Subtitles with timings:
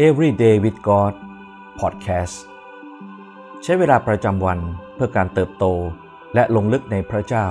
[0.00, 1.14] Everyday with God
[1.80, 2.36] Podcast
[3.62, 4.58] ใช้เวลาประจำวัน
[4.94, 5.64] เพื่อการเติบโต
[6.34, 7.46] และลงลึกในพระเจ้า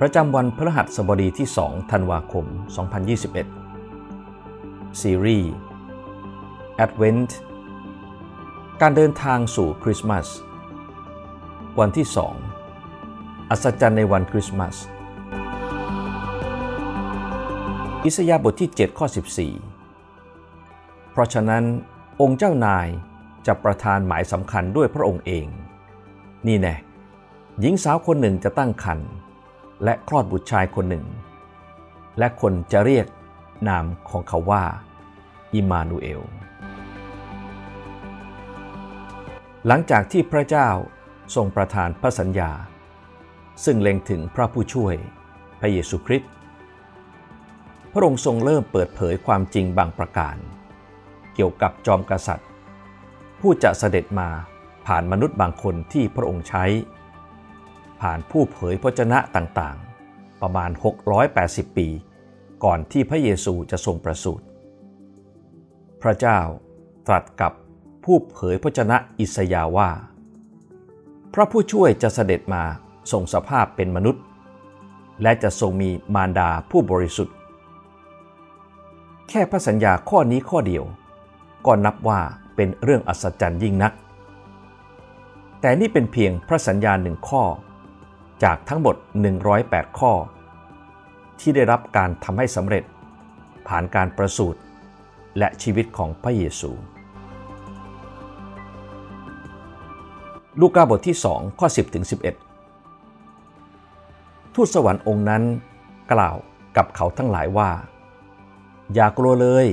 [0.00, 2.44] ประจำวันพฤหัสบดีที่ 2 ธันวาคม
[4.12, 5.50] 2021 ซีรีส์
[6.84, 7.30] Advent
[8.80, 10.26] การเดินทางสู่คริสต์มาส
[11.80, 12.06] วันที่
[12.78, 14.76] 2 อัศจรรย์ในวันคริสต์มาส
[18.04, 19.71] อิสยาห์บทที่ 7 ข้อ 14
[21.12, 21.64] เพราะฉะนั้น
[22.20, 22.88] องค์เจ้านาย
[23.46, 25.46] จะประทานหมายสำคัญด้วยพระองค์เอง
[26.46, 26.76] นี่แน่
[27.60, 29.10] หญิงสาวคนหนึ่งจะตั้งครรภ์
[29.84, 31.06] และคลอดบุตรชายคนหนึ่ง
[32.18, 33.06] และคนจะเรียก
[33.68, 34.64] นามของเขาว่า
[35.54, 36.22] อิมานูเอล
[39.66, 40.68] หลังจากที่พระเจ้า
[41.34, 42.52] ทรงประทานพระสัญญา
[43.64, 44.94] ซึ่งเล็งถึงพระผู้ช่วย
[45.60, 46.30] พระเยซูคริสต์
[47.92, 50.36] พระองค์ทรงเริ่มเปิดเผยความจริงบางประการ
[51.34, 52.48] เกี่ยวกับจอมกษัตริย์
[53.40, 54.28] ผู้จะเสด็จมา
[54.86, 56.64] ผ่านมนุษย์บางคนที่พระองค์ใช้
[58.00, 60.70] ผ่านผู้เผยพระชนะต่างๆ ประมาณ
[61.24, 61.88] 680 ปี
[62.64, 64.44] ก่อนที่พระเยซูจะทรงประสูติ
[66.02, 66.40] พระเจ้า
[67.06, 67.52] ตรัสกับ
[68.04, 69.90] ผู้เผยพระชนะอิสยาว่า
[71.34, 72.62] พระผู้ช่วยจะเสด็จมา
[73.12, 74.22] ทรงสภาพเป็นมนุษย์
[75.22, 77.36] และจะทรงมีมารดาผู้บริสุทธิ์
[79.28, 80.84] แค่พระสัญญาข้อนี้ข้อเดียว
[81.66, 82.20] ก็นับว่า
[82.56, 83.92] เป็นเรื่องอัศจรรย์ยิ่งนัก
[85.60, 87.42] แต่นี่เป็นเพียงพระสัญญาหนึ่งข้อ
[88.44, 88.96] จากทั้งหมด
[89.46, 90.12] 108 ข้อ
[91.40, 92.84] ที่ได้รับการทำให้สำเร็จ
[93.68, 94.60] ผ่านการประสูติ
[95.38, 96.70] และชีวิตของพระเยซู
[100.60, 102.04] ลูกาบทที่ 2 ข้อ 10ถึง
[102.88, 105.42] 11 ทูตสวรรค์องค์นั้น
[106.12, 106.36] กล่าว
[106.76, 107.70] กับเขาทั้งหลายว่า
[108.94, 109.66] อย่ากลัวเลย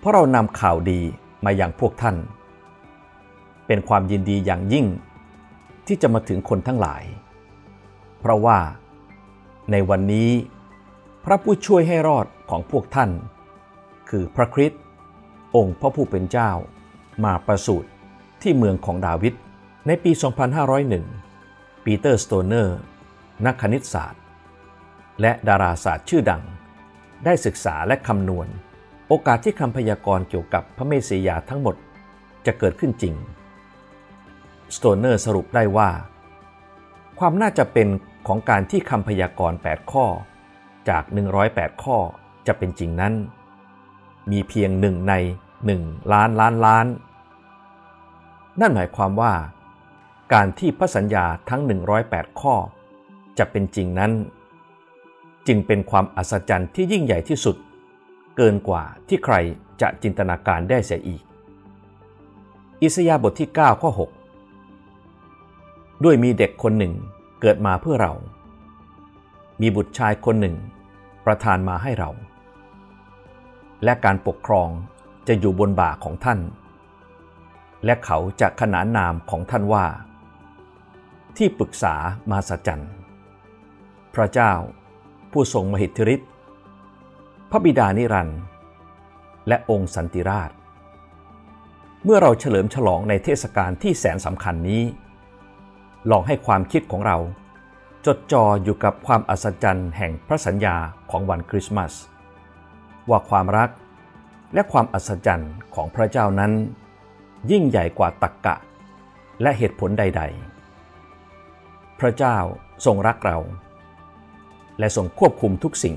[0.00, 1.00] เพราะเรานำข่าวดี
[1.44, 2.16] มาอย่างพวกท่าน
[3.66, 4.86] เป็นความยินดีอย่างยิ่ง
[5.86, 7.02] ที่จะมาถึงคนทั้งหลาย
[8.20, 8.58] เพราะว่า
[9.70, 10.30] ในวันนี้
[11.24, 13.10] พระผู้ช่วยให้รอดของพวกท่าน
[14.08, 14.82] คือพระคริสต์
[15.56, 16.50] องค์พระผู้เป็นเจ้า
[17.24, 17.88] มาประสูติ
[18.42, 19.34] ที่เมืองของดาวิด
[19.86, 20.12] ในปี
[20.98, 22.78] 2501 ปีเตอร์สโตเนอร์
[23.46, 24.22] นักคณิตศาสตร์
[25.20, 26.42] และดาราศาสตร์ชื่อดัง
[27.24, 28.48] ได้ศึกษาและคำนวณ
[29.12, 31.76] โอกาสที่คำพยากรณ์เกี่ยวกับพระเมสสิยาห์ทั้งหมด
[32.46, 33.14] จะเกิดขึ้นจริง
[34.76, 35.90] สโตเนอร์สรุปได้ว่า
[37.18, 37.88] ความน่าจะเป็น
[38.26, 40.06] ของการที่คำพยากรณ์ 8 ข้อ
[40.88, 41.02] จาก
[41.42, 41.96] 108 ข้อ
[42.46, 43.14] จะเป็นจริงนั้น
[44.30, 45.14] มีเพียงหนึ่งใน
[45.62, 46.86] 1 ล้านล้านล้าน
[48.60, 49.32] นั่นหมายความว่า
[50.32, 51.60] การที่พระสัญญาทั้ง
[52.00, 52.54] 108 ข้อ
[53.38, 54.12] จะเป็นจริงนั้น
[55.46, 57.56] จึงเป็นความอัศจรรย์ที่ยิ่งใหญ่ที่สุด
[58.36, 59.34] เกินกว่าที่ใคร
[59.80, 61.22] จะจินตนาการได้เสียอีก
[62.82, 64.10] อิสยาบทที่ 9 ข้อ 6
[66.04, 66.94] ด้วยมีเด็กคนหนึ่ง
[67.40, 68.12] เกิดมาเพื่อเรา
[69.60, 70.56] มีบุตรชายคนหนึ่ง
[71.26, 72.10] ประทานมาให้เรา
[73.84, 74.68] และการปกครอง
[75.28, 76.40] จะอยู่บนบ่าของท่าน
[77.84, 79.84] และเขาจะขนานนามของท่านว่า
[81.36, 81.94] ที่ปรึกษา
[82.30, 82.84] มาสจัน
[84.14, 84.52] พระเจ้า
[85.32, 86.30] ผู้ทรงมหิทธิฤทธิ์
[87.52, 88.40] พระบิดานิรันดร์
[89.48, 90.50] และองค์สันติราช
[92.04, 94.82] เมื่อเราเฉลิมฉลองในเทศกาลที่แสนสำคัญนี้
[96.10, 97.18] ลองให้ความคิดของเรา
[98.06, 100.76] จดจ่ออยู่กับความอัศจรรย์แห่งพระสัญญา
[101.10, 101.92] ของวันคริสต์มาส
[103.10, 103.70] ว่าความรัก
[104.54, 106.52] และความอัศจรรย์ของพระเจ้านั้น
[107.50, 108.56] ยิ่งใหญ่กว่าตรกกะ
[109.42, 110.22] และเหตุผลใด
[111.06, 112.36] ๆ พระเจ้า
[112.84, 113.38] ทรงรักเรา
[114.78, 115.96] และทรงควบคุมทุกสิ่ง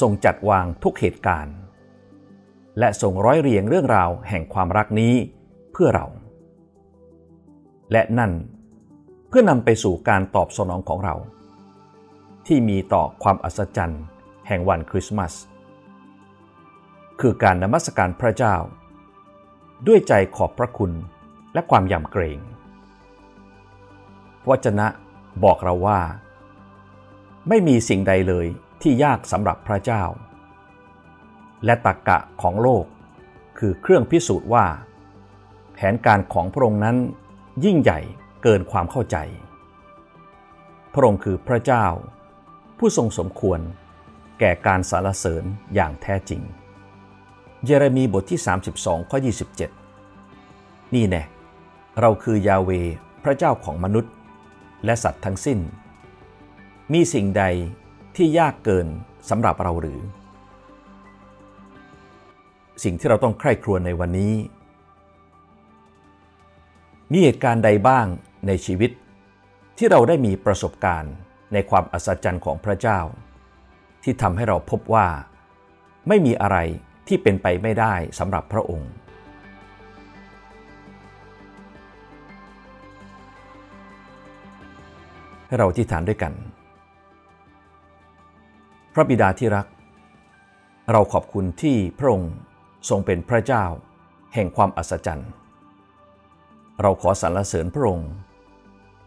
[0.00, 1.56] ทรงจัดวางทุกเหตุการณ์
[2.78, 5.14] และทรงร้อยเรียงเรื่องราวแห่งความรักนี้
[5.72, 6.06] เพื่อเรา
[7.92, 8.32] และนั่น
[9.28, 11.14] เพื่อนำไปสู่การตอบสนองของเรา
[12.46, 14.04] ที่มีต่อความอัศจรรย์
[14.46, 15.34] แห่งวันคริสต์มาส
[17.20, 18.56] คือการนมัสการพระเจ้า
[19.86, 20.92] ด้วยใจขอบพระคุณ
[21.54, 22.40] และความยำเกรง
[24.48, 24.86] วจนะ
[25.44, 26.00] บอกเราว่า
[27.48, 28.46] ไม่มีสิ่งใดเลย
[28.82, 30.04] ที่ยากสำหรับพระเจ้า
[31.64, 32.84] และตรกกะของโลก
[33.58, 34.66] คือเครื่องพิสูจน์ว่า
[35.72, 36.96] แผนการของพระองค์นั้น
[37.64, 38.00] ยิ่งใหญ่
[38.42, 39.16] เกินความเข้าใจ
[40.92, 41.86] พระองค์คือพระเจ้า
[42.78, 43.60] ผู้ทรงสมควร
[44.40, 46.42] แก่การสรรเสริญอย่างแท้จริง
[47.64, 48.40] เยเรมีบทที่
[48.74, 49.18] 32 ข้อ
[50.06, 51.22] 27 นี่แน่
[52.00, 52.70] เราคือยาเว
[53.24, 54.12] พระเจ้าของมนุษย์
[54.84, 55.58] และสัตว์ทั้งสิ้น
[56.92, 57.44] มีสิ่งใด
[58.18, 58.86] ที่ยากเกิน
[59.30, 60.00] สำหรับเราหรือ
[62.84, 64.34] สิ่งที่เราต้องใคร่ครวญในวันนี้
[67.12, 68.06] มีเหตุการณ์ใดบ้าง
[68.46, 68.90] ในชีวิต
[69.78, 71.14] ที่เราได้มีประสบการณ์
[71.52, 73.00] ในความอัศจรรย์ของพระเจ้า
[74.02, 75.06] ที่ทำให้เราพบว่า
[76.08, 76.56] ไม่มีอะไร
[77.08, 78.90] ที่เป็นไปไม่ได้สำหรับพระองค์
[85.46, 86.34] ให้เราที่ฐานด้วยกัน
[88.98, 89.66] ระบิดาที่รัก
[90.92, 92.32] เราขอบคุณที่พระองค์
[92.88, 93.64] ทรงเป็นพระเจ้า
[94.34, 95.30] แห่งความอัศจรรย์
[96.80, 98.12] เราขอสรรเสริญพระองค์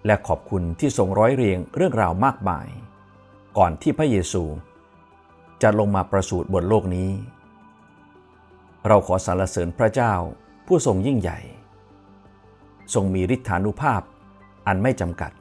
[0.05, 2.67] และขอบคุณที่ทรงร้อยเรียงเรื่องราวมากมาย
[3.57, 4.43] ก่อนที่พระเยซู
[5.61, 7.09] จะลงมาประสูติบนโลกนี้
[8.87, 10.13] เราขอสรรเสริญพระเจ้า
[10.67, 11.39] ผู้ทรงยิ่งใหญ่
[12.93, 14.01] ทรงมีฤทธานุภาพ
[14.67, 15.31] อันไม่จำกัด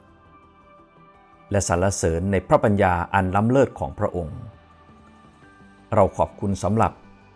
[1.51, 4.37] และสรรเสริญในพระปัญญาอันล้ำเลิศของพระองค์
[5.95, 6.91] เราขอบคุณสำหรับ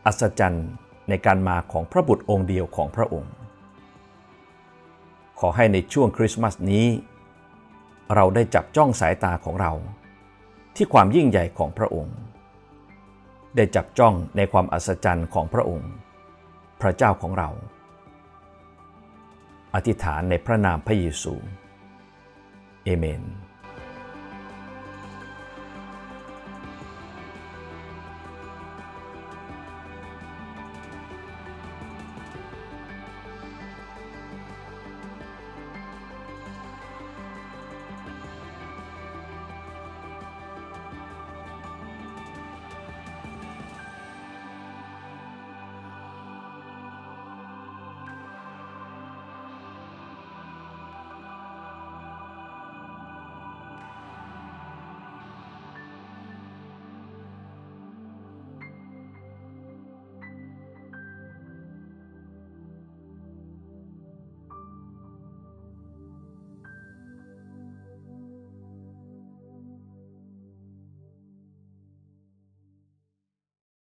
[0.05, 0.67] อัศจรรย์
[1.09, 3.31] ในการมาของพระบุตรองค์เดียวของพระองค์
[5.39, 6.85] ขอให้ในช่วงคริสต์มาสนี้
[8.15, 9.71] เราได้จับจ้องสายตาของเรา
[10.75, 12.15] ที่ความยิ่งใหญ่ของพระองค์
[13.55, 15.91] ได้จับจ้องในความอัศจรรย์ของพระองค์
[16.81, 17.49] พระเจ้าของเรา
[19.75, 21.33] อธิษฐานในพระนามพระเยซู
[22.83, 23.23] เอเมน